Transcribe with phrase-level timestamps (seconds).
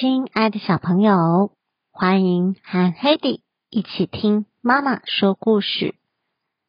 [0.00, 1.52] 亲爱的小朋友，
[1.92, 5.94] 欢迎和 Hedy 一起听妈妈说故事。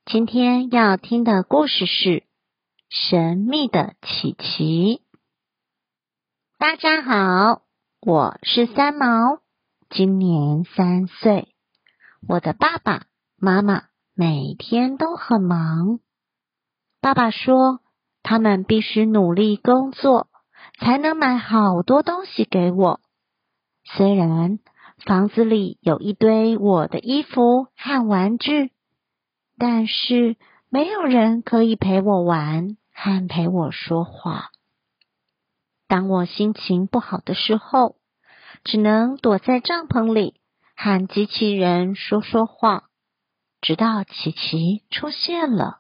[0.04, 2.10] 今天要听的故事是
[2.90, 4.98] 《神秘的琪琪》。
[6.60, 7.62] 大家好，
[8.02, 9.40] 我是三毛，
[9.90, 11.56] 今年三岁。
[12.28, 13.06] 我的爸爸
[13.38, 16.02] 妈妈每天都很忙。
[17.00, 17.80] 爸爸说，
[18.24, 20.28] 他们必须努力工作，
[20.82, 23.00] 才能买好多东西给我。
[23.96, 24.60] 虽然
[25.06, 28.72] 房子里有一堆我的衣服和玩具，
[29.58, 30.38] 但是
[30.70, 34.52] 没有人可以陪我玩和陪我说话。
[35.88, 37.98] 当我心情不好的时候，
[38.64, 40.36] 只能躲在帐篷里
[40.76, 42.86] 和机器人说说话，
[43.60, 45.80] 直到琪琪出现了。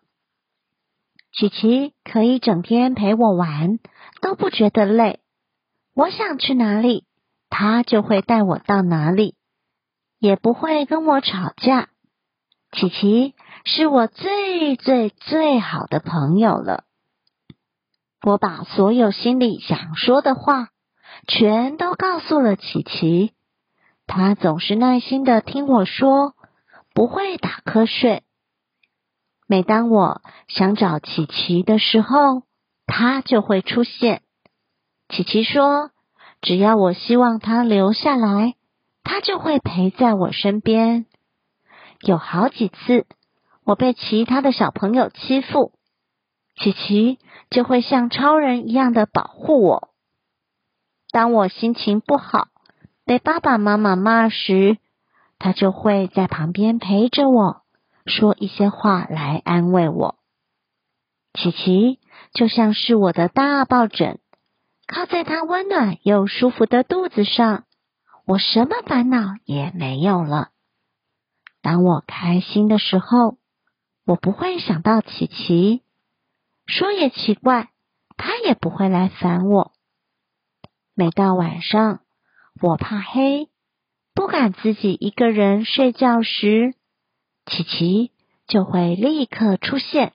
[1.32, 3.80] 琪琪可以整天陪我玩，
[4.22, 5.22] 都不觉得累。
[5.94, 7.06] 我想去哪里，
[7.52, 9.36] 他就会带我到哪里，
[10.18, 11.90] 也不会跟我吵架。
[12.72, 13.36] 琪琪
[13.66, 16.86] 是我最最最好的朋友了。
[18.24, 20.70] 我把所有心里想说的话，
[21.28, 23.34] 全都告诉了琪琪。
[24.08, 26.34] 他总是耐心的听我说，
[26.94, 28.24] 不会打瞌睡。
[29.48, 32.44] 每当我想找琪琪的时候，
[32.86, 34.22] 他就会出现。
[35.10, 35.92] 琪琪说
[36.42, 38.56] ：“只要我希望他留下来，
[39.03, 41.06] 他就会陪在我身边。”
[42.02, 43.06] 有好几次，
[43.64, 45.73] 我被其他的小朋友欺负。
[46.56, 49.89] 琪琪就会像超人一样的保护我。
[51.11, 52.48] 当我心情不好，
[53.05, 54.78] 被爸爸妈妈骂时，
[55.38, 57.61] 他就会在旁边陪着我，
[58.05, 60.16] 说一些话来安慰我。
[61.33, 61.99] 琪琪
[62.33, 64.20] 就像是我的大抱枕，
[64.94, 67.64] 靠在他温暖又舒服的肚子上，
[68.26, 70.50] 我什么烦恼也没有了。
[71.62, 73.38] 当我开心的时候，
[74.06, 75.82] 我不会想到琪琪。
[76.68, 77.70] 说也奇怪，
[78.18, 79.72] 他也不会来烦我。
[80.94, 82.02] 每到晚上，
[82.62, 83.48] 我怕黑，
[84.14, 86.76] 不敢自己一个人睡觉时，
[87.46, 88.12] 琪琪
[88.46, 90.12] 就会立刻出现。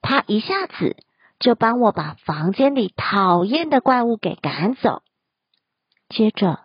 [0.00, 0.96] 他一下子
[1.42, 5.02] 就帮我把房间里讨厌的怪物给赶走。
[6.08, 6.60] 接着，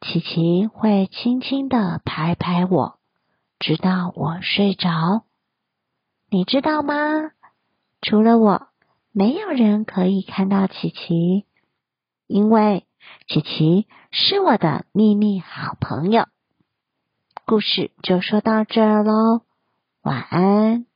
[0.00, 3.00] 琪琪会轻轻的拍拍我，
[3.58, 5.24] 直到我睡着。
[6.30, 6.94] 你知道吗？
[8.00, 8.68] 除了我，
[9.10, 11.44] 没有人可以看到琪琪，
[12.28, 12.86] 因为
[13.26, 16.28] 琪琪是我的秘密好朋友。
[17.46, 19.42] 故事就说到这儿喽，
[20.02, 20.86] 晚安。